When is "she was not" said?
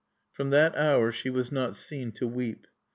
1.11-1.75